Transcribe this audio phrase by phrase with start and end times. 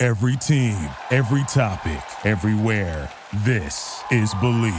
[0.00, 0.78] Every team,
[1.10, 3.10] every topic, everywhere.
[3.38, 4.72] This is Bleav.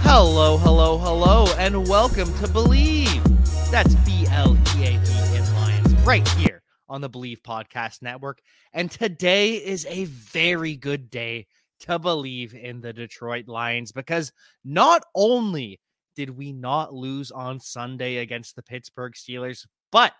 [0.00, 3.70] Hello, hello, hello, and welcome to Bleav.
[3.70, 8.40] That's B L E A V in Lions, right here on the Bleav Podcast Network.
[8.72, 11.46] And today is a very good day
[11.82, 14.32] to believe in the Detroit Lions because
[14.64, 15.78] not only
[16.14, 20.12] did we not lose on Sunday against the Pittsburgh Steelers, but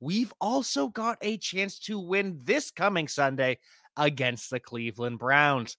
[0.00, 3.58] we've also got a chance to win this coming Sunday
[3.96, 5.76] against the Cleveland Browns.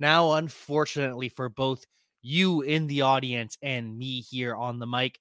[0.00, 1.84] Now, unfortunately for both
[2.22, 5.20] you in the audience and me here on the mic,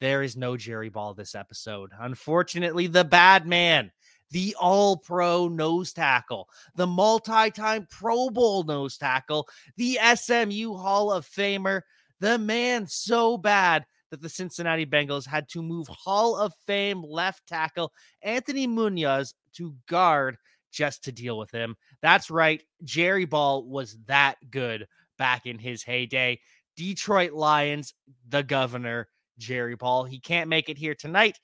[0.00, 1.90] there is no Jerry Ball this episode.
[1.98, 3.90] Unfortunately, the bad man,
[4.30, 11.12] the all pro nose tackle, the multi time Pro Bowl nose tackle, the SMU Hall
[11.12, 11.82] of Famer,
[12.20, 17.46] the man so bad that the Cincinnati Bengals had to move Hall of Fame left
[17.46, 20.36] tackle Anthony Munoz to guard
[20.70, 21.76] just to deal with him.
[22.02, 22.62] That's right.
[22.82, 24.86] Jerry Ball was that good
[25.18, 26.40] back in his heyday.
[26.76, 27.94] Detroit Lions,
[28.28, 30.04] the governor, Jerry Ball.
[30.04, 31.38] He can't make it here tonight,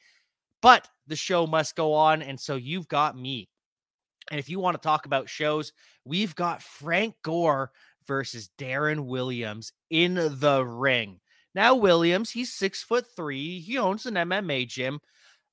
[0.61, 2.23] but the show must go on.
[2.23, 3.49] And so you've got me.
[4.31, 5.73] And if you want to talk about shows,
[6.05, 7.71] we've got Frank Gore
[8.06, 11.20] versus Deron Williams in the ring.
[11.55, 13.61] Now, Williams, he's six foot three.
[13.61, 15.01] He owns an MMA gym,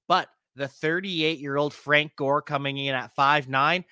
[0.08, 3.86] but the 38 year old Frank Gore coming in at five nine.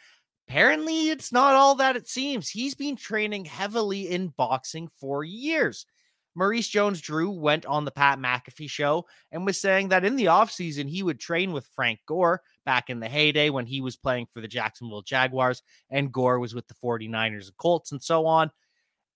[0.48, 2.50] Apparently, it's not all that it seems.
[2.50, 5.88] He's been training heavily in boxing for years.
[6.36, 10.26] Maurice Jones Drew went on the Pat McAfee show and was saying that in the
[10.26, 14.28] offseason, he would train with Frank Gore back in the heyday when he was playing
[14.32, 18.52] for the Jacksonville Jaguars and Gore was with the 49ers and Colts and so on.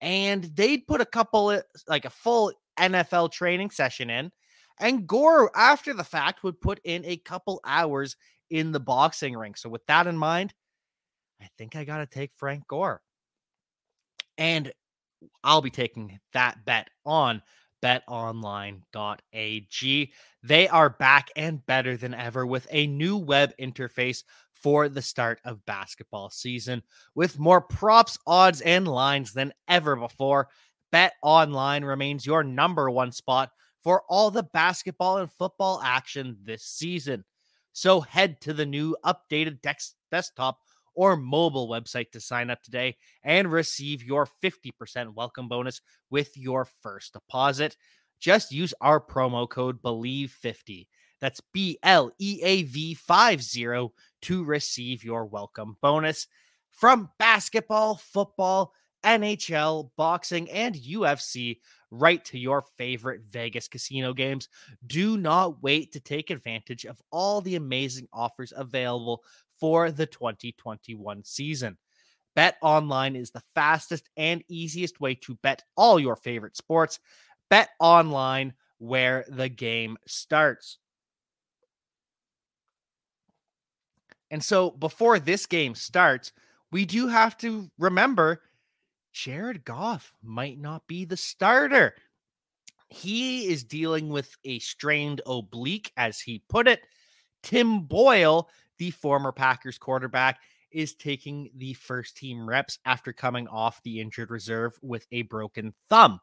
[0.02, 4.32] And they'd put a couple, like a full NFL training session in.
[4.80, 8.16] And Gore, after the fact, would put in a couple hours
[8.50, 9.56] in the boxing ring.
[9.56, 10.54] So, with that in mind,
[11.42, 13.02] I think I got to take Frank Gore.
[14.38, 14.72] And
[15.44, 17.42] I'll be taking that bet on
[17.82, 18.84] betonline.ag.
[20.44, 24.24] They are back and better than ever with a new web interface
[24.54, 26.84] for the start of basketball season
[27.16, 30.50] with more props, odds, and lines than ever before.
[30.92, 33.52] Bet Online remains your number one spot
[33.84, 37.24] for all the basketball and football action this season.
[37.72, 39.60] So head to the new updated
[40.12, 40.60] desktop
[41.00, 42.94] or mobile website to sign up today
[43.24, 45.80] and receive your 50% welcome bonus
[46.10, 47.78] with your first deposit.
[48.20, 50.88] Just use our promo code BLEAV50.
[51.22, 53.94] That's B L E A V 50
[54.24, 56.28] to receive your welcome bonus
[56.70, 58.74] from basketball, football,
[59.06, 61.60] NHL, boxing, and UFC
[61.92, 64.50] right to your favorite Vegas casino games.
[64.86, 69.24] Do not wait to take advantage of all the amazing offers available
[69.60, 71.78] for the 2021 season.
[72.36, 77.00] Bet online is the fastest and easiest way to bet all your favorite sports.
[77.50, 80.78] Bet online where the game starts.
[84.32, 86.32] And so before this game starts,
[86.72, 88.42] we do have to remember
[89.12, 91.96] Jared Goff might not be the starter.
[92.90, 96.82] He is dealing with a strained oblique, as he put it.
[97.44, 98.50] Tim Boyle
[98.80, 100.40] the former Packers quarterback,
[100.72, 105.74] is taking the first team reps after coming off the injured reserve with a broken
[105.90, 106.20] thumb.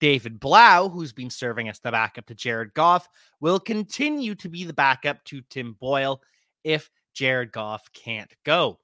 [0.00, 3.08] David Blough, who's been serving as the backup to Jared Goff,
[3.40, 6.22] will continue to be the backup to Tim Boyle
[6.64, 8.78] if Jared Goff can't go.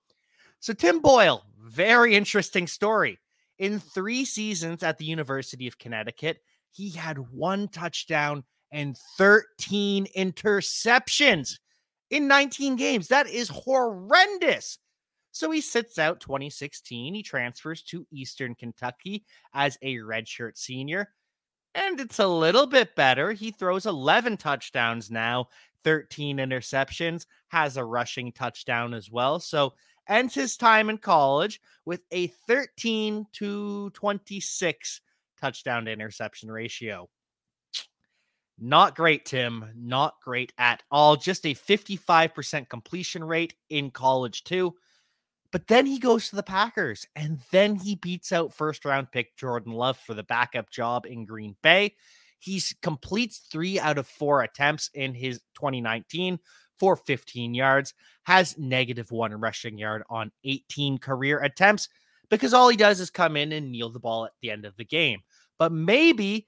[0.60, 3.18] So, Tim Boyle, very interesting story.
[3.58, 6.38] In three seasons at the University of Connecticut,
[6.70, 11.58] he had one touchdown and 13 interceptions
[12.10, 13.08] in 19 games.
[13.08, 14.78] That is horrendous.
[15.32, 17.14] So he sits out 2016.
[17.14, 21.10] He transfers to Eastern Kentucky as a redshirt senior.
[21.74, 23.32] And it's a little bit better.
[23.32, 25.48] He throws 11 touchdowns now,
[25.84, 29.38] 13 interceptions, has a rushing touchdown as well.
[29.38, 29.74] So
[30.08, 35.00] ends his time in college with a 13 to 26
[35.38, 37.10] touchdown to interception ratio.
[38.58, 39.66] Not great, Tim.
[39.76, 41.16] Not great at all.
[41.16, 44.74] Just a 55% completion rate in college, too.
[45.52, 49.36] But then he goes to the Packers and then he beats out first round pick
[49.36, 51.94] Jordan Love for the backup job in Green Bay.
[52.38, 56.38] He completes three out of four attempts in his 2019
[56.78, 57.94] for 15 yards,
[58.24, 61.88] has negative one rushing yard on 18 career attempts
[62.28, 64.76] because all he does is come in and kneel the ball at the end of
[64.76, 65.20] the game.
[65.58, 66.46] But maybe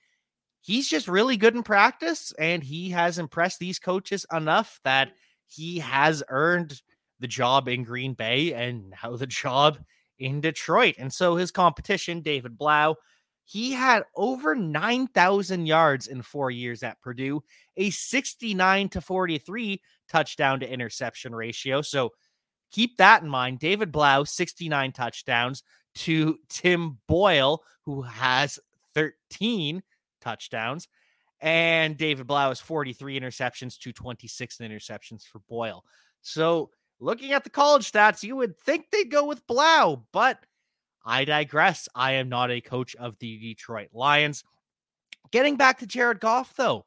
[0.69, 5.13] he's just really good in practice and he has impressed these coaches enough that
[5.47, 6.83] he has earned
[7.21, 9.79] the job in Green Bay and now the job
[10.19, 10.97] in Detroit.
[10.99, 12.97] And so his competition, David Blough,
[13.47, 17.43] he had over 9,000 yards in four years at Purdue,
[17.79, 21.81] a 69 to 43 touchdown to interception ratio.
[21.81, 22.13] So
[22.71, 23.59] keep that in mind.
[23.59, 25.63] David Blough, 69 touchdowns
[25.95, 28.59] to Tim Boyle, who has
[28.93, 29.83] 13
[30.21, 30.89] touchdowns.
[31.41, 35.85] And David Blough has 43 interceptions to 26 interceptions for Boyle.
[36.21, 36.71] So
[37.01, 40.39] looking at the college stats, you would think they'd go with Blough, but
[41.05, 41.89] I digress.
[41.95, 44.45] I am not a coach of the Detroit Lions.
[45.31, 46.87] Getting back to Jared Goff, though,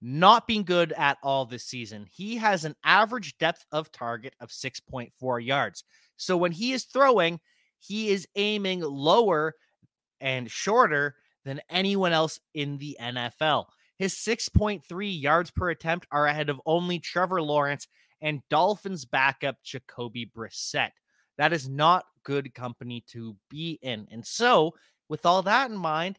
[0.00, 2.06] not being good at all this season.
[2.10, 5.84] He has an average depth of target of 6.4 yards.
[6.16, 7.40] So when he is throwing,
[7.78, 9.54] he is aiming lower
[10.20, 11.14] and shorter
[11.48, 13.66] than anyone else in the NFL.
[13.98, 17.88] His 6.3 yards per attempt are ahead of only Trevor Lawrence
[18.20, 20.90] and Dolphins backup Jacoby Brissett.
[21.38, 24.06] That is not good company to be in.
[24.10, 24.74] And so,
[25.08, 26.18] with all that in mind,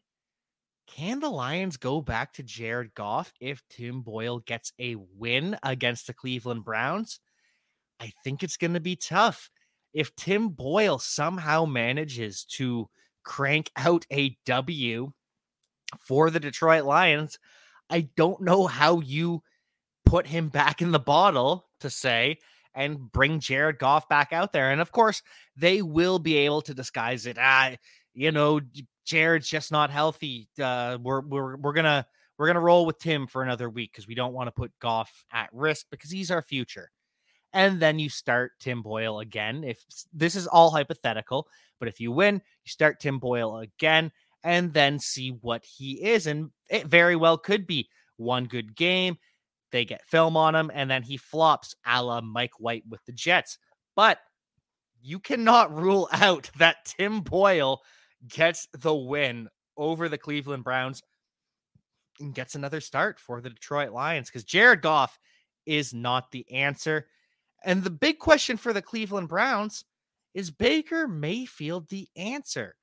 [0.88, 6.08] can the Lions go back to Jared Goff if Tim Boyle gets a win against
[6.08, 7.20] the Cleveland Browns?
[8.00, 9.52] I think it's going to be tough.
[9.94, 12.90] If Tim Boyle somehow manages to
[13.24, 15.12] crank out a W
[15.98, 17.40] for the Detroit Lions,
[17.90, 19.44] I don't know how you
[20.06, 22.38] put him back in the bottle to say
[22.74, 24.72] and bring Jared Goff back out there.
[24.72, 25.22] And of course,
[25.56, 27.38] they will be able to disguise it.
[27.40, 27.76] Ah,
[28.14, 28.60] you know,
[29.06, 30.48] Jared's just not healthy.
[30.62, 32.06] Uh, we're we're we're gonna
[32.38, 35.26] we're gonna roll with Tim for another week because we don't want to put Goff
[35.32, 36.92] at risk because he's our future.
[37.52, 39.64] And then you start Tim Boyle again.
[39.64, 39.84] If
[40.14, 41.48] this is all hypothetical,
[41.80, 44.12] but if you win, you start Tim Boyle again
[44.44, 46.28] and then see what he is.
[46.28, 49.18] And it very well could be one good game
[49.72, 53.12] they get film on him, and then he flops a la Mike White with the
[53.12, 53.58] Jets.
[53.96, 54.20] But
[55.02, 57.82] you cannot rule out that Tim Boyle
[58.28, 59.48] gets the win
[59.78, 61.02] over the Cleveland Browns
[62.20, 65.18] and gets another start for the Detroit Lions because Jared Goff
[65.66, 67.08] is not the answer.
[67.64, 69.86] And the big question for the Cleveland Browns
[70.34, 72.76] is Baker Mayfield the answer?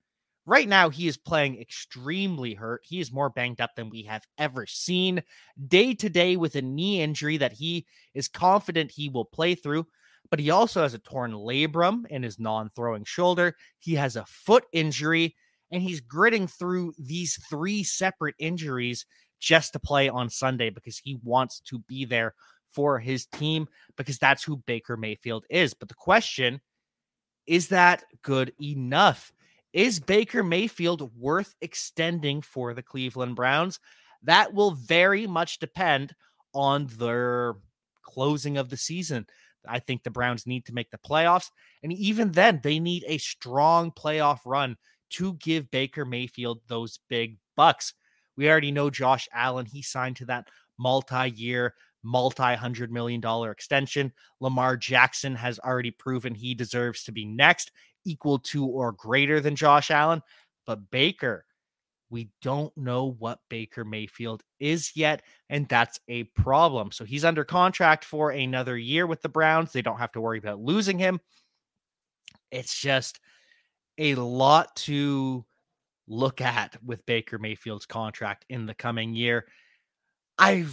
[0.48, 2.82] Right now, he is playing extremely hurt.
[2.84, 5.24] He is more banged up than we have ever seen.
[5.66, 7.84] Day to day with a knee injury that he
[8.14, 9.88] is confident he will play through,
[10.30, 13.56] but he also has a torn labrum in his non throwing shoulder.
[13.80, 15.34] He has a foot injury,
[15.72, 19.04] and he's gritting through these three separate injuries
[19.40, 22.34] just to play on Sunday because he wants to be there
[22.70, 23.66] for his team
[23.96, 25.74] because that's who Baker Mayfield is.
[25.74, 26.60] But the question
[27.46, 29.32] is that good enough?
[29.76, 33.78] Is Baker Mayfield worth extending for the Cleveland Browns?
[34.22, 36.14] That will very much depend
[36.54, 37.56] on their
[38.02, 39.26] closing of the season.
[39.68, 41.50] I think the Browns need to make the playoffs.
[41.82, 44.78] And even then, they need a strong playoff run
[45.10, 47.92] to give Baker Mayfield those big bucks.
[48.34, 53.50] We already know Josh Allen, he signed to that multi year, multi hundred million dollar
[53.50, 54.14] extension.
[54.40, 57.72] Lamar Jackson has already proven he deserves to be next
[58.06, 60.22] equal to or greater than Josh Allen.
[60.66, 61.44] But Baker,
[62.08, 66.92] we don't know what Baker Mayfield is yet, and that's a problem.
[66.92, 69.72] So he's under contract for another year with the Browns.
[69.72, 71.20] They don't have to worry about losing him.
[72.52, 73.18] It's just
[73.98, 75.44] a lot to
[76.06, 79.46] look at with Baker Mayfield's contract in the coming year.
[80.38, 80.66] I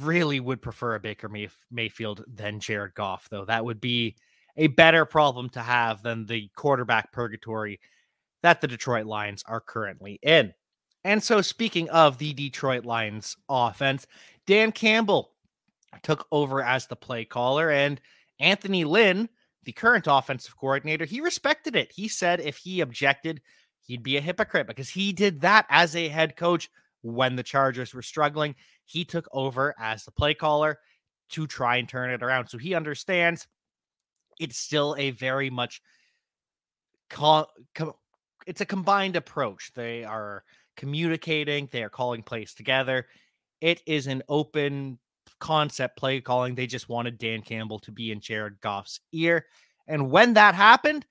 [0.00, 1.30] really would prefer a Baker
[1.70, 3.44] Mayfield than Jared Goff, though.
[3.44, 4.16] That would be
[4.56, 7.80] a better problem to have than the quarterback purgatory
[8.42, 10.54] that the Detroit Lions are currently in.
[11.04, 14.06] And so, speaking of the Detroit Lions offense,
[14.46, 15.32] Dan Campbell
[16.02, 18.00] took over as the play caller, and
[18.38, 19.28] Anthony Lynn,
[19.64, 21.92] the current offensive coordinator, he respected it.
[21.92, 23.40] He said if he objected,
[23.82, 26.70] he'd be a hypocrite because he did that as a head coach
[27.02, 28.54] when the Chargers were struggling.
[28.84, 30.78] He took over as the play caller
[31.30, 32.48] to try and turn it around.
[32.48, 33.46] So he understands
[34.40, 35.80] it's still a very much
[37.10, 37.98] co- co-
[38.46, 39.70] it's a combined approach.
[39.74, 40.42] They are
[40.76, 43.06] communicating, they are calling plays together.
[43.60, 44.98] It is an open
[45.38, 46.54] concept play calling.
[46.54, 49.46] They just wanted Dan Campbell to be in Jared Goff's ear.
[49.86, 51.04] And when that happened,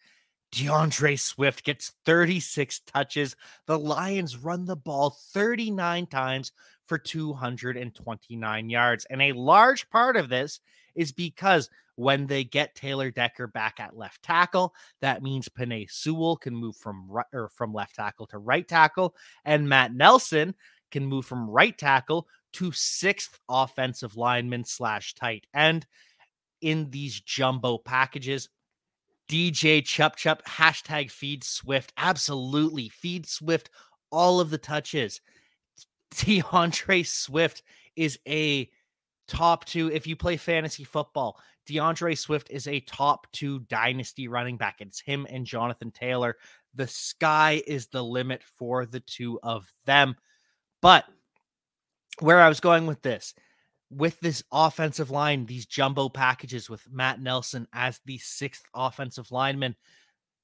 [0.51, 3.35] D'Andre Swift gets 36 touches.
[3.67, 6.51] The Lions run the ball 39 times
[6.87, 9.05] for 229 yards.
[9.05, 10.59] And a large part of this
[10.95, 16.37] is because when they get Taylor Decker back at left tackle, that means Penei Sewell
[16.37, 19.15] can move from right or from left tackle to right tackle,
[19.45, 20.55] and Matt Nelson
[20.91, 25.85] can move from right tackle to sixth offensive lineman slash tight end
[26.61, 28.49] in these jumbo packages.
[29.29, 31.93] DJ Chup Chup, hashtag feed Swift.
[31.97, 32.89] Absolutely.
[32.89, 33.69] Feed Swift
[34.11, 35.21] all of the touches.
[36.17, 37.61] D'Andre Swift
[37.95, 38.69] is a
[39.29, 39.89] top two.
[39.91, 44.77] If you play fantasy football, D'Andre Swift is a top two dynasty running back.
[44.79, 46.35] It's him and Jonathan Taylor.
[46.75, 50.15] The sky is the limit for the two of them.
[50.81, 51.05] But
[52.19, 53.33] where I was going with this,
[53.89, 59.75] with this offensive line, these jumbo packages with Matt Nelson as the sixth offensive lineman,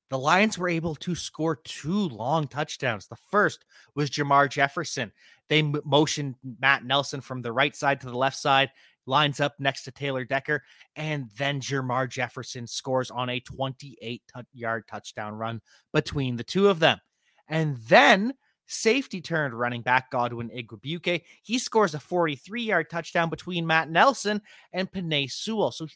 [0.09, 3.07] the Lions were able to score two long touchdowns.
[3.07, 5.11] The first was Jermar Jefferson.
[5.49, 8.71] They motioned Matt Nelson from the right side to the left side,
[9.05, 10.63] lines up next to Taylor Decker,
[10.95, 14.21] and then Jermar Jefferson scores on a 28
[14.53, 15.61] yard touchdown run
[15.93, 16.99] between the two of them.
[17.47, 18.33] And then
[18.67, 21.21] safety turned running back Godwin Igwebuike.
[21.43, 24.41] He scores a 43 yard touchdown between Matt Nelson
[24.73, 25.71] and Penei Sewell.
[25.71, 25.87] So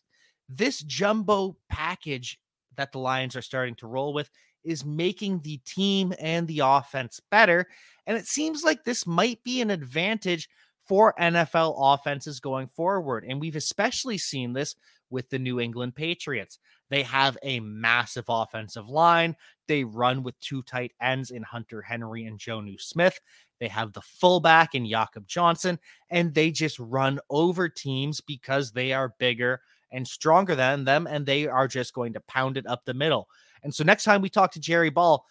[0.48, 2.40] this jumbo package
[2.78, 4.30] that the Lions are starting to roll with
[4.64, 7.66] is making the team and the offense better.
[8.06, 10.50] And it seems like this might be an advantage
[10.86, 13.24] for NFL offenses going forward.
[13.28, 14.76] And we've especially seen this
[15.10, 16.60] with the New England Patriots.
[16.90, 19.36] They have a massive offensive line.
[19.68, 23.20] They run with two tight ends in Hunter Henry and Jonnu Smith.
[23.60, 28.94] They have the fullback in Jakob Johnson, and they just run over teams because they
[28.94, 32.86] are bigger and stronger than them, and they are just going to pound it up
[32.86, 33.28] the middle.
[33.64, 35.26] And so next time we talk to Jerry Ball,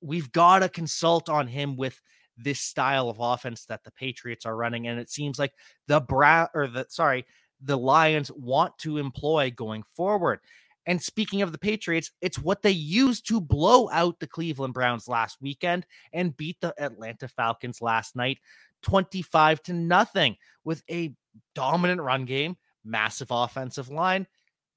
[0.00, 2.00] we've got to consult on him with
[2.36, 4.88] this style of offense that the Patriots are running.
[4.88, 5.52] And it seems like
[5.86, 7.26] the Brown or the sorry,
[7.60, 10.40] the Lions want to employ going forward.
[10.86, 15.08] And speaking of the Patriots, it's what they used to blow out the Cleveland Browns
[15.08, 18.38] last weekend and beat the Atlanta Falcons last night
[18.82, 21.14] 25 to nothing with a
[21.54, 24.26] dominant run game, massive offensive line.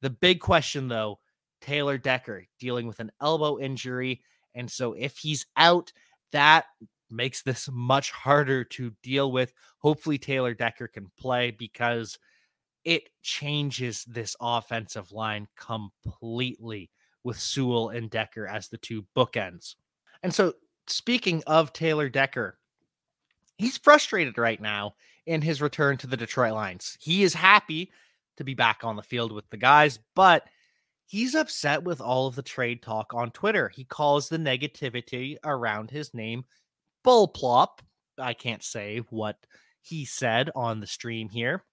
[0.02, 1.20] The big question though,
[1.62, 4.22] Taylor Decker dealing with an elbow injury.
[4.54, 5.92] And so if he's out,
[6.32, 6.66] that
[7.10, 9.54] makes this much harder to deal with.
[9.80, 12.18] Hopefully, Taylor Decker can play because
[12.84, 16.90] it changes this offensive line completely
[17.24, 19.76] with Sewell and Decker as the two bookends.
[20.24, 20.54] And so,
[20.88, 22.58] speaking of Taylor Decker,
[23.58, 24.96] he's frustrated right now
[25.28, 26.98] in his return to the Detroit Lions.
[27.00, 27.92] He is happy
[28.38, 30.48] to be back on the field with the guys, but
[31.06, 33.70] he's upset with all of the trade talk on Twitter.
[33.70, 36.46] He calls the negativity around his name
[37.04, 37.82] bull plop.
[38.18, 39.38] I can't say what
[39.82, 41.64] he said on the stream here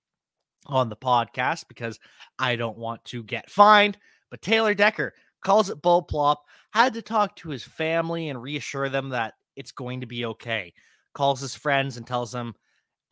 [0.66, 1.98] on the podcast because
[2.38, 3.98] I don't want to get fined.
[4.30, 8.88] But Taylor Decker calls it bull plop, had to talk to his family and reassure
[8.88, 10.72] them that it's going to be okay.
[11.12, 12.54] Calls his friends and tells them,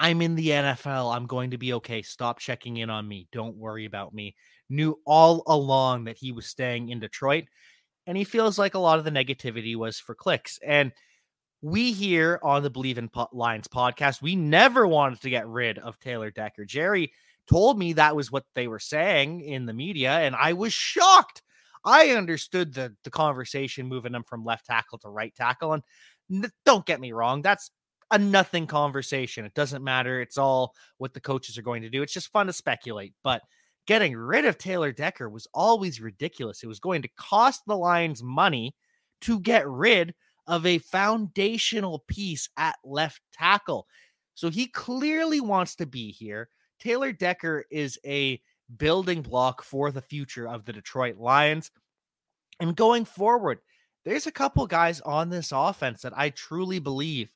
[0.03, 1.15] I'm in the NFL.
[1.15, 2.03] I'm going to be okay.
[2.03, 3.29] Stop checking in on me.
[3.31, 4.35] Don't worry about me.
[4.69, 7.45] Knew all along that he was staying in Detroit.
[8.09, 10.59] And he feels like a lot of the negativity was for clicks.
[10.67, 10.91] And
[11.61, 16.01] we here on the Bleav in Lions podcast, we never wanted to get rid of
[16.01, 16.65] Taylor Decker.
[16.65, 17.13] Jerry
[17.49, 21.43] told me that was what they were saying in the media, and I was shocked.
[21.85, 26.87] I understood the the conversation moving him from left tackle to right tackle, and don't
[26.87, 27.71] get me wrong, that's
[28.13, 29.45] a nothing conversation.
[29.45, 30.21] It doesn't matter.
[30.21, 32.03] It's all what the coaches are going to do.
[32.03, 33.43] It's just fun to speculate, but
[33.87, 36.63] getting rid of Taylor Decker was always ridiculous.
[36.63, 38.77] It was going to cost the Lions money
[39.23, 40.15] to get rid
[40.47, 43.87] of a foundational piece at left tackle.
[44.35, 46.49] So he clearly wants to be here.
[46.79, 48.41] Taylor Decker is a
[48.77, 51.71] building block for the future of the Detroit Lions.
[52.61, 53.61] And going forward,
[54.05, 57.33] there's a couple guys on this offense that I truly believe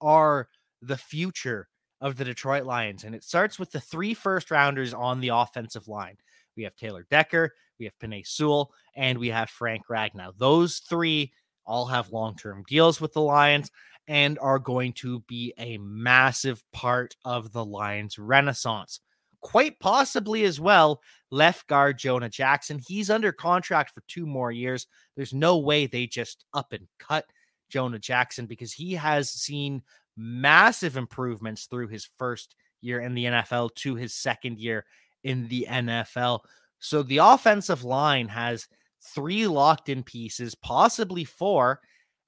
[0.00, 0.48] are
[0.82, 1.68] the future
[2.00, 3.04] of the Detroit Lions.
[3.04, 6.16] And it starts with the three first rounders on the offensive line.
[6.56, 10.32] We have Taylor Decker, we have Penei Sewell, and we have Frank Ragnow.
[10.36, 11.32] Those three
[11.66, 13.70] all have long term deals with the Lions
[14.08, 19.00] and are going to be a massive part of the Lions' renaissance.
[19.40, 22.80] Quite possibly as well, left guard Jonah Jackson.
[22.86, 24.86] He's under contract for two more years.
[25.16, 27.24] There's no way they just up and cut
[27.70, 29.82] Jonah Jackson because he has seen
[30.16, 34.84] massive improvements through his first year in the NFL to his second year
[35.24, 36.40] in the NFL.
[36.78, 38.68] So the offensive line has
[39.02, 41.80] three locked in pieces, possibly four,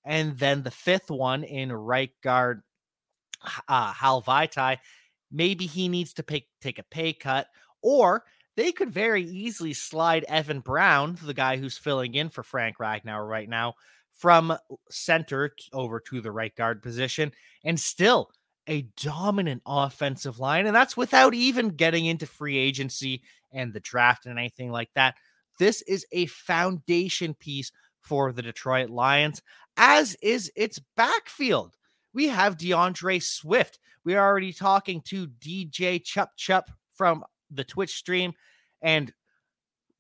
[0.04, 2.62] and then the fifth one in right guard
[3.68, 4.78] uh, Hal Vaitai.
[5.30, 7.49] Maybe he needs to pay, take a pay cut,
[7.82, 8.25] or
[8.56, 13.26] they could very easily slide Evan Brown, the guy who's filling in for Frank Ragnow
[13.26, 13.75] right now,
[14.12, 14.57] from
[14.90, 17.33] center over to the right guard position,
[17.64, 18.31] and still
[18.69, 20.66] a dominant offensive line.
[20.66, 25.16] And that's without even getting into free agency and the draft and anything like that.
[25.59, 29.42] This is a foundation piece for the Detroit Lions,
[29.76, 31.76] as is its backfield.
[32.14, 33.78] We have D'Andre Swift.
[34.04, 38.33] We are already talking to DJ Chup Chup from the Twitch stream.
[38.81, 39.12] And,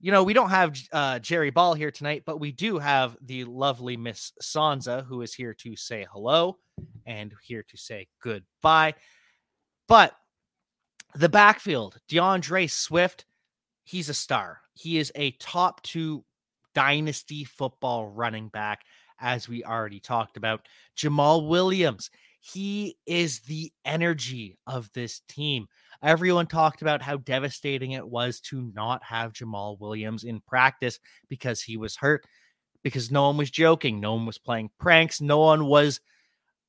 [0.02, 3.44] you know, we don't have uh, Jerry Ball here tonight, but we do have the
[3.44, 6.58] lovely Miss Sansa who is here to say hello
[7.06, 8.94] and here to say goodbye.
[9.86, 10.12] But
[11.14, 13.26] the backfield, D'Andre Swift,
[13.84, 14.60] he's a star.
[14.74, 16.24] He is a top two
[16.74, 18.80] dynasty football running back,
[19.20, 20.66] as we already talked about.
[20.96, 25.68] Jamaal Williams, he is the energy of this team.
[26.02, 31.62] Everyone talked about how devastating it was to not have Jamaal Williams in practice because
[31.62, 32.26] he was hurt,
[32.82, 36.00] because no one was joking, no one was playing pranks, no one was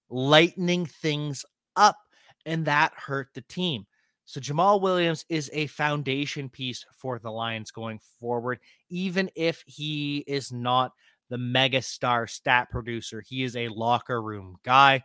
[0.09, 1.97] lightening things up,
[2.45, 3.87] and that hurt the team.
[4.25, 8.59] So Jamaal Williams is a foundation piece for the Lions going forward,
[8.89, 10.91] even if he is not
[11.29, 13.21] the megastar stat producer.
[13.21, 15.03] He is a locker room guy.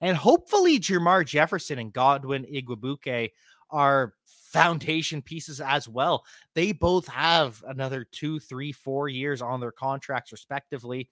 [0.00, 3.30] And hopefully Jermar Jefferson and Godwin Igwebuike
[3.70, 6.24] are foundation pieces as well.
[6.54, 11.08] They both have another two, three, four years on their contracts, respectively.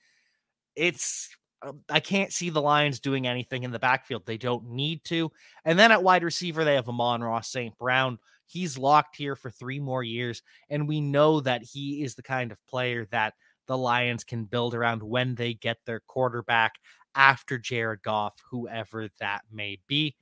[0.74, 1.30] It's
[1.62, 4.26] um, I can't see the Lions doing anything in the backfield.
[4.26, 5.32] They don't need to.
[5.64, 7.76] And then at wide receiver, they have Amon-Ra St.
[7.78, 8.18] Brown.
[8.46, 10.42] He's locked here for three more years.
[10.70, 13.34] And we know that he is the kind of player that
[13.66, 16.75] the Lions can build around when they get their quarterback
[17.14, 20.16] after Jared Goff, whoever that may be.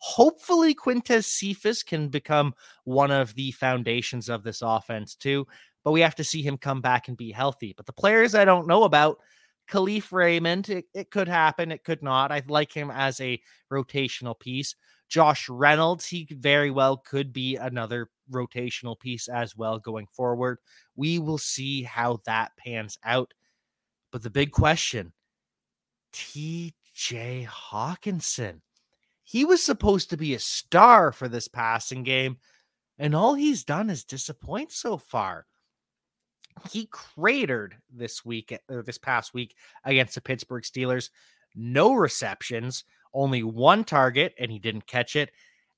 [0.00, 5.46] Hopefully, Quintez Cephus can become one of the foundations of this offense too,
[5.84, 7.74] but we have to see him come back and be healthy.
[7.76, 9.18] But the players I don't know about,
[9.70, 12.32] Kalif Raymond, it, it could happen, it could not.
[12.32, 14.74] I like him as a rotational piece.
[15.10, 20.58] Josh Reynolds, he very well could be another rotational piece as well going forward.
[20.96, 23.34] We will see how that pans out.
[24.12, 25.12] But the big question
[26.12, 28.60] TJ Hockenson
[29.30, 32.38] he was supposed to be a star for this passing game,
[32.98, 35.46] and all he's done is disappoint so far.
[36.68, 41.10] He cratered this week or this past week against the Pittsburgh Steelers.
[41.54, 42.82] No receptions,
[43.14, 45.30] only one target, and he didn't catch it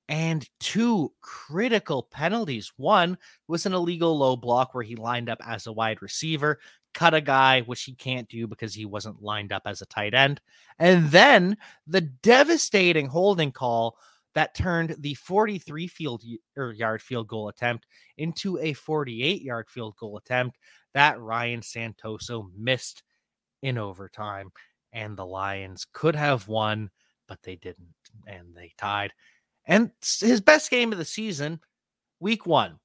[0.09, 2.73] and two critical penalties.
[2.77, 6.59] One was an illegal low block where he lined up as a wide receiver
[6.94, 10.14] cut a guy, which he can't do because he wasn't lined up as a tight
[10.14, 10.40] end.
[10.78, 13.96] And then the devastating holding call
[14.35, 16.22] that turned the 43 field
[16.57, 20.59] or yard field goal attempt into a 48 yard field goal attempt
[20.94, 23.02] that Ryan Santoso missed
[23.62, 24.50] in overtime.
[24.92, 26.90] And the Lions could have won,
[27.26, 27.94] but they didn't,
[28.26, 29.12] and they tied.
[29.64, 31.61] And his best game of the season,
[32.20, 32.78] week one,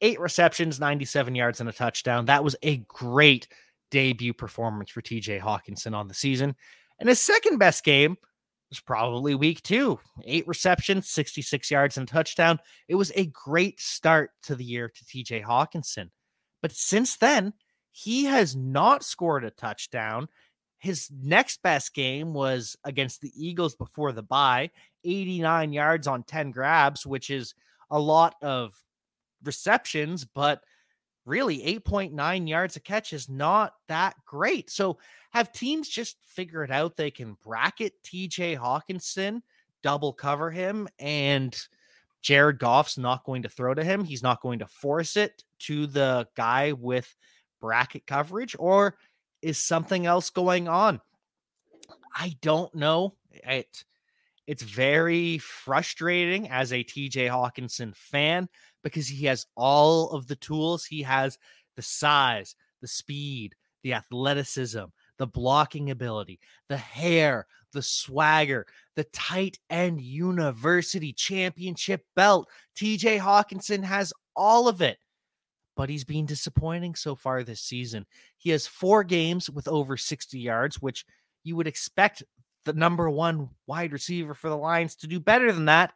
[0.00, 2.26] eight receptions, 97 yards, and a touchdown.
[2.26, 3.48] That was a great
[3.90, 6.54] debut performance for TJ Hockenson on the season.
[6.98, 8.16] And his second best game
[8.70, 12.58] was probably week two eight receptions, 66 yards, and a touchdown.
[12.88, 16.10] It was a great start to the year to TJ Hockenson.
[16.62, 17.54] But since then,
[17.92, 20.28] he has not scored a touchdown.
[20.78, 24.70] His next best game was against the Eagles before the bye,
[25.04, 27.54] 89 yards on 10 grabs, which is
[27.90, 28.72] a lot of
[29.44, 30.62] receptions, but
[31.24, 34.70] really 8.9 yards a catch is not that great.
[34.70, 34.98] So
[35.30, 39.42] have teams just figure it out they can bracket TJ Hockenson,
[39.82, 41.56] double cover him, and
[42.22, 44.04] Jared Goff's not going to throw to him.
[44.04, 47.14] He's not going to force it to the guy with
[47.60, 48.96] bracket coverage, or
[49.42, 51.00] is something else going on?
[52.14, 53.14] I don't know.
[53.30, 53.84] It
[54.50, 58.48] it's very frustrating as a TJ Hockenson fan
[58.82, 60.84] because he has all of the tools.
[60.84, 61.38] He has
[61.76, 64.86] the size, the speed, the athleticism,
[65.18, 72.48] the blocking ability, the hair, the swagger, the tight end university championship belt.
[72.76, 74.98] TJ Hockenson has all of it,
[75.76, 78.04] but he's been disappointing so far this season.
[78.36, 81.04] He has four games with over 60 yards, which
[81.44, 82.24] you would expect
[82.64, 85.92] the number one wide receiver for the Lions to do better than that.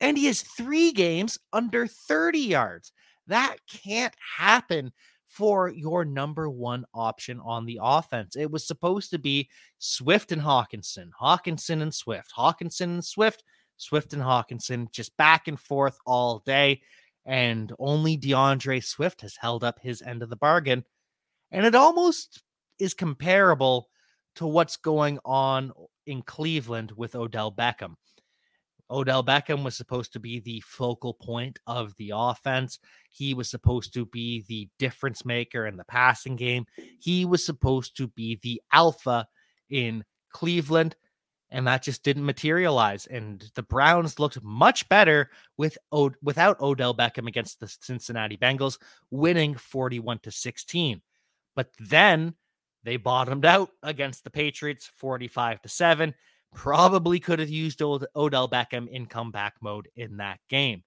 [0.00, 2.92] And he has three games under 30 yards.
[3.26, 4.92] That can't happen
[5.26, 8.36] for your number one option on the offense.
[8.36, 13.42] It was supposed to be Swift and Hockenson, Hockenson and Swift, Hockenson and Swift,
[13.76, 16.82] Swift and Hockenson, just back and forth all day.
[17.26, 20.84] And only D'Andre Swift has held up his end of the bargain.
[21.50, 22.42] And it almost
[22.78, 23.88] is comparable
[24.36, 25.72] to what's going on
[26.06, 27.94] in Cleveland with Odell Beckham.
[28.90, 32.78] Odell Beckham was supposed to be the focal point of the offense.
[33.10, 36.66] He was supposed to be the difference maker in the passing game.
[37.00, 39.26] He was supposed to be the alpha
[39.70, 40.96] in Cleveland,
[41.50, 43.06] and that just didn't materialize.
[43.06, 45.78] And the Browns looked much better with
[46.22, 48.78] without Odell Beckham against the Cincinnati Bengals,
[49.10, 51.00] winning 41 to 16.
[51.56, 52.34] But then
[52.84, 56.14] they bottomed out against the Patriots 45 to 7.
[56.54, 60.84] Probably could have used Odell Beckham in comeback mode in that game.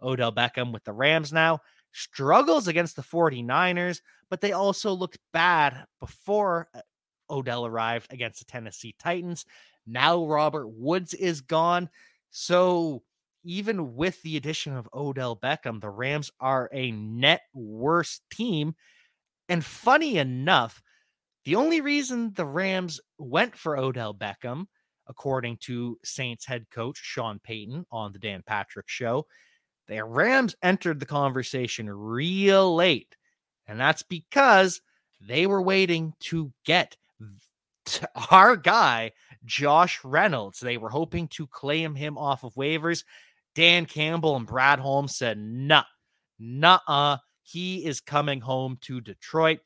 [0.00, 1.60] Odell Beckham with the Rams now
[1.92, 6.80] struggles against the 49ers, but they also looked bad before uh,
[7.30, 9.44] Odell arrived against the Tennessee Titans.
[9.86, 11.88] Now Robert Woods is gone.
[12.30, 13.02] So
[13.44, 18.74] even with the addition of Odell Beckham, the Rams are a net worse team.
[19.48, 20.82] And funny enough,
[21.44, 24.66] the only reason the Rams went for Odell Beckham,
[25.08, 29.26] according to Saints head coach Sean Payton on the Dan Patrick show,
[29.88, 33.16] the Rams entered the conversation real late.
[33.66, 34.80] And that's because
[35.20, 36.96] they were waiting to get
[38.30, 39.12] our guy,
[39.44, 40.60] Josh Reynolds.
[40.60, 43.04] They were hoping to claim him off of waivers.
[43.54, 45.84] Dan Campbell and Brad Holmes said, nah,
[46.38, 49.60] nah, he is coming home to Detroit.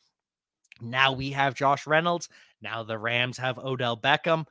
[0.81, 2.29] Now we have Josh Reynolds.
[2.61, 4.47] Now the Rams have Odell Beckham.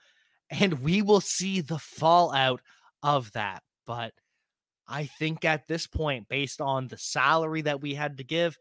[0.49, 2.61] And we will see the fallout
[3.01, 3.63] of that.
[3.85, 4.13] But
[4.87, 8.57] I think at this point, based on the salary that we had to give,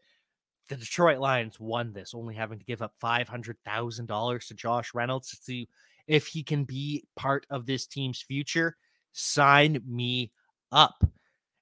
[0.69, 5.35] the Detroit Lions won this, only having to give up $500,000 to Josh Reynolds to
[5.35, 5.69] see
[6.07, 8.75] if he can be part of this team's future.
[9.11, 10.31] Sign me
[10.71, 11.03] up.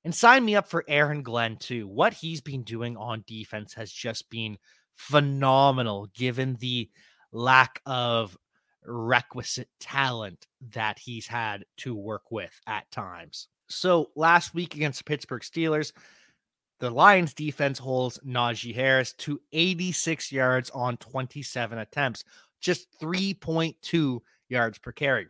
[0.06, 1.88] And sign me up for Aaron Glenn, too.
[1.88, 4.58] What he's been doing on defense has just been
[4.96, 6.90] phenomenal given the
[7.32, 8.38] lack of
[8.86, 13.48] requisite talent that he's had to work with at times.
[13.70, 15.94] So last week against the Pittsburgh Steelers,
[16.80, 22.24] the Lions defense holds Najee Harris to 86 yards on 27 attempts,
[22.60, 25.28] just 3.2 yards per carry.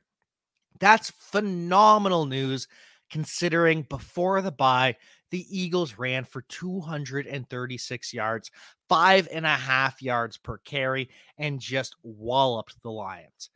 [0.80, 2.68] That's phenomenal news
[3.10, 4.96] considering before the bye,
[5.34, 8.52] the Eagles ran for 236 yards,
[8.88, 13.50] five and a half yards per carry, and just walloped the Lions.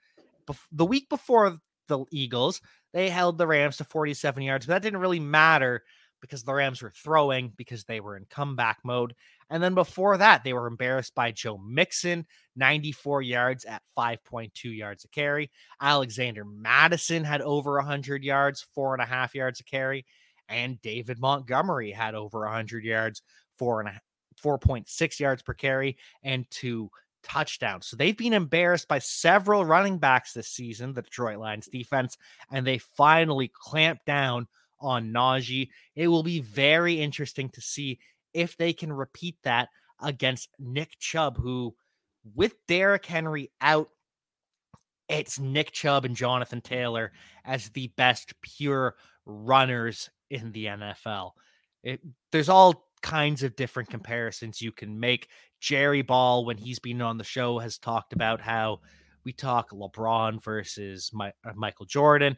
[0.71, 2.61] the week before the Eagles,
[2.93, 5.83] they held the Rams to 47 yards, but that didn't really matter
[6.19, 9.13] because the Rams were throwing because they were in comeback mode.
[9.51, 15.05] And then before that, they were embarrassed by Joe Mixon, 94 yards at 5.2 yards
[15.05, 15.51] a carry.
[15.79, 20.07] Alexander Mattison had over 100 yards, four and a half yards a carry.
[20.49, 23.21] And David Montgomery had over 100 yards,
[23.57, 24.01] four and a
[24.43, 26.89] 4.6 yards per carry, and two
[27.23, 27.88] touchdowns.
[27.88, 32.17] So they've been embarrassed by several running backs this season, the Detroit Lions defense,
[32.51, 34.47] and they finally clamped down
[34.79, 35.69] on Najee.
[35.95, 37.99] It will be very interesting to see
[38.33, 39.69] if they can repeat that
[40.01, 41.75] against Nick Chubb, who,
[42.36, 43.89] with Derrick Henry out,
[45.10, 47.12] it's Nick Chubb and Jonathan Taylor
[47.45, 51.31] as the best pure runners in the NFL.
[51.83, 55.29] It, there's all kinds of different comparisons you can make.
[55.59, 58.79] Jerry Ball, when he's been on the show, has talked about how
[59.23, 62.37] we talk LeBron versus My, uh, Michael Jordan.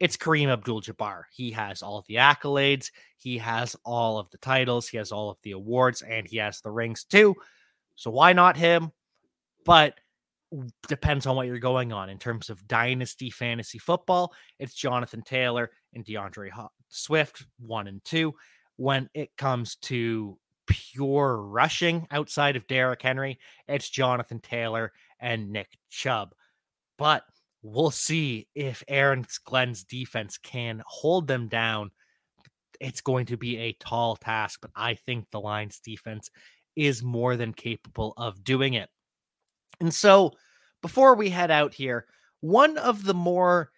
[0.00, 1.22] It's Kareem Abdul Jabbar.
[1.32, 5.30] He has all of the accolades, he has all of the titles, he has all
[5.30, 7.34] of the awards, and he has the rings too.
[7.94, 8.90] So why not him?
[9.64, 9.94] But
[10.88, 14.32] depends on what you're going on in terms of dynasty fantasy football.
[14.58, 16.50] It's Jonathan Taylor and D'Andre
[16.94, 18.34] Swift, one and two.
[18.76, 25.68] When it comes to pure rushing outside of Derrick Henry, it's Jonathan Taylor and Nick
[25.90, 26.34] Chubb.
[26.98, 27.24] But
[27.62, 31.90] we'll see if Aaron Glenn's defense can hold them down.
[32.80, 36.30] It's going to be a tall task, but I think the Lions defense
[36.76, 38.88] is more than capable of doing it.
[39.80, 40.32] And so,
[40.82, 42.06] before we head out here,
[42.40, 43.70] one of the more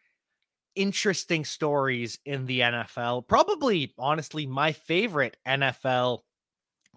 [0.77, 6.21] interesting stories in the NFL, probably honestly my favorite NFL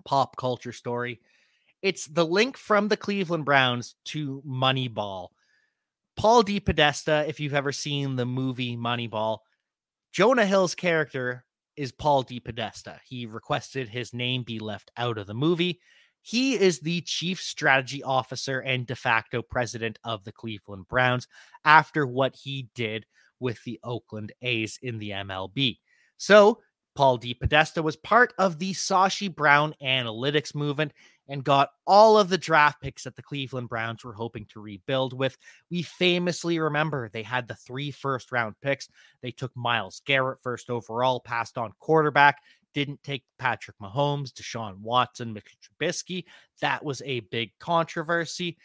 [0.05, 1.19] pop culture story.
[1.81, 5.29] It's the link from the Cleveland Browns to Moneyball.
[6.17, 6.59] Paul D.
[6.59, 9.39] DePodesta, if you've ever seen the movie Moneyball,
[10.11, 11.45] Jonah Hill's character
[11.77, 12.41] is Paul D.
[12.41, 12.99] DePodesta.
[13.07, 15.79] He requested his name be left out of the movie.
[16.21, 21.27] He is the chief strategy officer and de facto president of the Cleveland Browns
[21.63, 23.05] after what he did
[23.39, 25.80] with the Oakland A's in the MLB.
[26.17, 26.60] So,
[26.95, 30.91] Paul DePodesta was part of the Sashi Brown analytics movement
[31.30, 35.13] and got all of the draft picks that the Cleveland Browns were hoping to rebuild
[35.13, 35.38] with.
[35.69, 38.89] We famously remember they had the three first round picks.
[39.21, 42.39] They took Myles Garrett first overall, passed on quarterback,
[42.73, 46.25] didn't take Patrick Mahomes, Deshaun Watson, Mitch Trubisky.
[46.62, 48.58] That was a big controversy.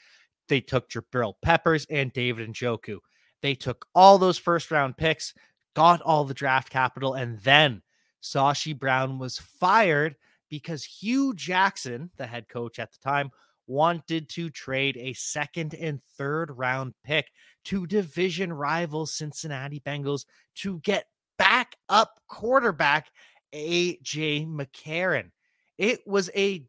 [0.48, 2.98] They took Jabril Peppers and David Njoku.
[3.44, 5.34] They took all those first round picks,
[5.76, 7.82] got all the draft capital, and then
[8.22, 10.16] Sashi Brown was fired
[10.48, 13.30] because Hue Jackson, the head coach at the time,
[13.66, 17.26] wanted to trade a second and third round pick
[17.66, 21.04] to division rival Cincinnati Bengals to get
[21.36, 23.08] back up quarterback
[23.54, 25.32] AJ McCarron.
[25.76, 26.64] It was a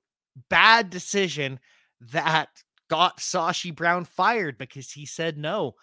[0.50, 1.62] bad decision
[2.02, 2.50] that
[2.90, 5.76] got Sashi Brown fired because he said no.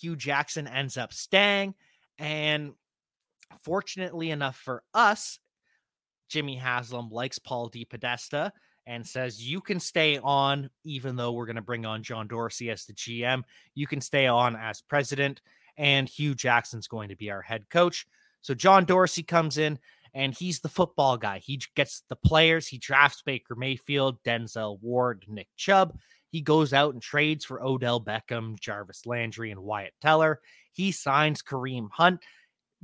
[0.00, 1.74] Hue Jackson ends up staying.
[2.18, 2.72] And
[3.62, 5.38] fortunately enough for us,
[6.28, 7.84] Jimmy Haslam likes Paul D.
[7.84, 8.52] Podesta
[8.86, 12.70] and says, You can stay on, even though we're going to bring on John Dorsey
[12.70, 13.42] as the GM.
[13.74, 15.40] You can stay on as president,
[15.76, 18.06] and Hue Jackson's going to be our head coach.
[18.40, 19.78] So John Dorsey comes in
[20.14, 21.38] and he's the football guy.
[21.38, 22.66] He gets the players.
[22.66, 25.98] He drafts Baker Mayfield, Denzel Ward, Nick Chubb.
[26.30, 30.40] He goes out and trades for Odell Beckham, Jarvis Landry, and Wyatt Teller.
[30.72, 32.20] He signs Kareem Hunt.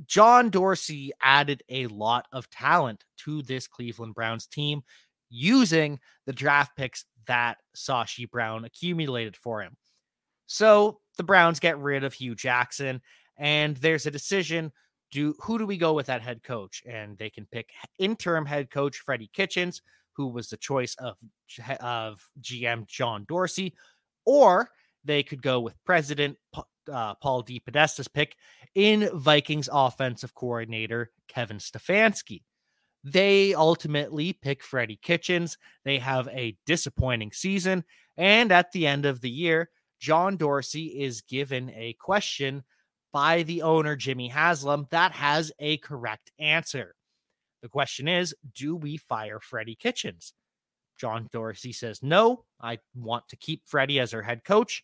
[0.07, 4.83] John Dorsey added a lot of talent to this Cleveland Browns team
[5.29, 9.77] using the draft picks that Sashi Brown accumulated for him.
[10.47, 13.01] So the Browns get rid of Hue Jackson,
[13.37, 14.71] and there's a decision
[15.11, 16.83] do who do we go with that head coach?
[16.85, 19.81] And they can pick interim head coach Freddie Kitchens,
[20.15, 21.17] who was the choice of
[21.79, 23.73] of GM John Dorsey,
[24.25, 24.69] or
[25.03, 26.37] they could go with President
[26.91, 28.35] uh, Paul DePodesta's pick
[28.73, 32.43] in Vikings offensive coordinator Kevin Stefanski.
[33.03, 35.57] They ultimately pick Freddie Kitchens.
[35.83, 37.83] They have a disappointing season.
[38.17, 42.63] And at the end of the year, John Dorsey is given a question
[43.13, 46.95] by the owner, Jimmy Haslam, that has a correct answer.
[47.65, 50.33] The question is Do we fire Freddie Kitchens?
[50.99, 54.83] John Dorsey says, No, I want to keep Freddie as our head coach.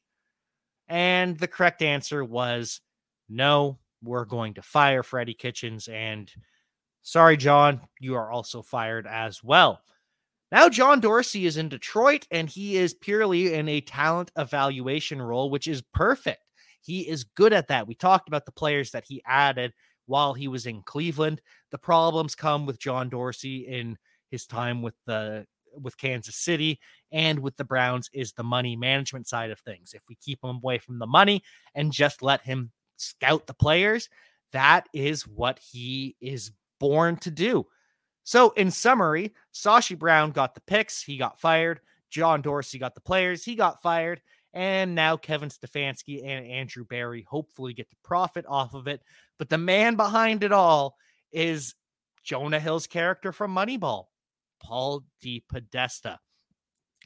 [0.87, 2.81] And the correct answer was,
[3.29, 5.89] No, we're going to fire Freddie Kitchens.
[5.89, 6.31] And
[7.03, 9.81] sorry, John, you are also fired as well.
[10.51, 15.51] Now, John Dorsey is in Detroit and he is purely in a talent evaluation role,
[15.51, 16.41] which is perfect.
[16.81, 17.87] He is good at that.
[17.87, 19.71] We talked about the players that he added
[20.11, 21.41] while he was in Cleveland.
[21.71, 23.97] The problems come with John Dorsey in
[24.29, 25.47] his time with the
[25.81, 26.81] with Kansas City
[27.13, 29.93] and with the Browns is the money management side of things.
[29.93, 31.43] If we keep him away from the money
[31.73, 34.09] and just let him scout the players,
[34.51, 37.65] that is what he is born to do.
[38.25, 41.79] So, in summary, Sashi Brown got the picks, he got fired.
[42.09, 44.21] John Dorsey got the players, he got fired.
[44.53, 49.01] And now Kevin Stefanski and Andrew Berry hopefully get to profit off of it.
[49.41, 50.97] But the man behind it all
[51.31, 51.73] is
[52.23, 54.03] Jonah Hill's character from Moneyball,
[54.61, 56.17] Paul DePodesta.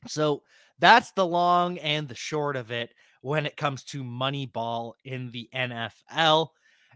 [0.08, 0.44] So
[0.78, 5.48] that's the long and the short of it when it comes to Moneyball in the
[5.56, 6.50] NFL.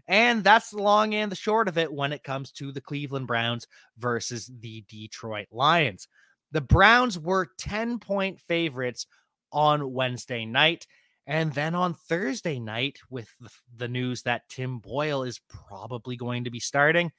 [0.06, 3.26] And that's the long and the short of it when it comes to the Cleveland
[3.26, 6.06] Browns versus the Detroit Lions.
[6.52, 9.06] The Browns were 10 point favorites
[9.52, 10.86] on Wednesday night.
[11.30, 13.30] And then on Thursday night, with
[13.76, 17.12] the news that Tim Boyle is probably going to be starting,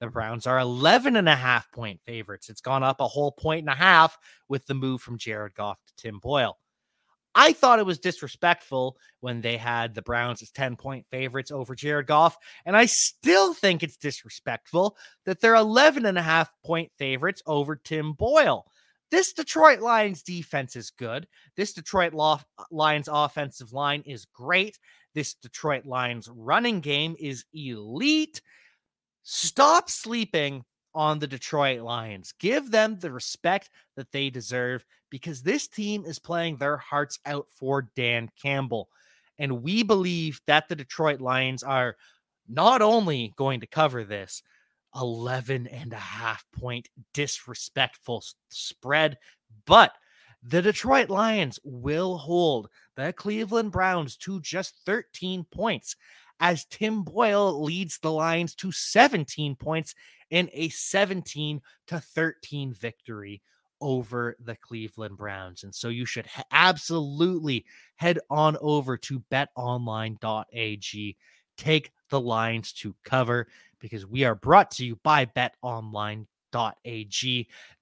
[0.00, 2.50] the Browns are 11 and a half point favorites.
[2.50, 5.78] It's gone up a whole point and a half with the move from Jared Goff
[5.86, 6.58] to Tim Boyle.
[7.36, 11.76] I thought it was disrespectful when they had the Browns as 10 point favorites over
[11.76, 12.36] Jared Goff.
[12.66, 17.76] And I still think it's disrespectful that they're 11 and a half point favorites over
[17.76, 18.66] Tim Boyle.
[19.12, 21.28] This Detroit Lions defense is good.
[21.54, 22.38] This Detroit uh,
[22.70, 24.78] Lions offensive line is great.
[25.14, 28.40] This Detroit Lions running game is elite.
[29.22, 32.32] Stop sleeping on the Detroit Lions.
[32.40, 37.48] Give them the respect that they deserve because this team is playing their hearts out
[37.50, 38.88] for Dan Campbell.
[39.38, 41.96] And we believe that the Detroit Lions are
[42.48, 44.42] not only going to cover this,
[44.94, 49.18] 11 and a half point disrespectful spread.
[49.66, 49.92] But
[50.42, 55.96] the Detroit Lions will hold the Cleveland Browns to just 13 points
[56.40, 59.94] as Tim Boyle leads the Lions to 17 points
[60.30, 63.40] in a 17 to 13 victory
[63.80, 65.62] over the Cleveland Browns.
[65.62, 67.64] And so you should ha- absolutely
[67.96, 71.16] head on over to betonline.ag.
[71.56, 73.46] Take the lines to cover
[73.82, 76.28] because we are brought to you by betonline.ag.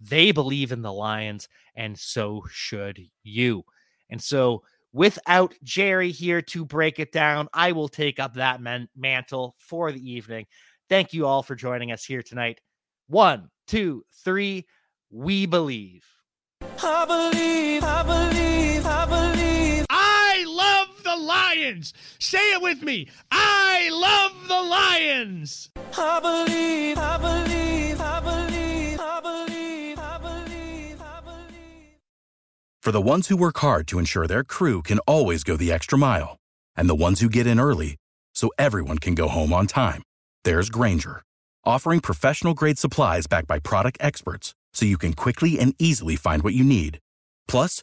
[0.01, 3.63] They believe in the Lions, and so should you.
[4.09, 8.89] And so, without Jerry here to break it down, I will take up that man-
[8.97, 10.47] mantle for the evening.
[10.89, 12.61] Thank you all for joining us here tonight.
[13.07, 14.67] One, two, three.
[15.11, 16.05] We believe.
[16.83, 19.87] I believe, I believe, I believe.
[19.91, 20.20] I love
[21.03, 21.95] the Lions.
[22.19, 23.09] Say it with me.
[23.31, 25.71] I love the Lions.
[25.97, 31.99] I believe, I believe, I believe, I believe, I believe, I believe.
[32.83, 35.99] For the ones who work hard to ensure their crew can always go the extra
[35.99, 36.37] mile,
[36.77, 37.97] and the ones who get in early
[38.35, 40.03] so everyone can go home on time,
[40.45, 41.23] there's Grainger,
[41.65, 46.43] offering professional grade supplies backed by product experts so you can quickly and easily find
[46.43, 46.99] what you need.
[47.49, 47.83] Plus,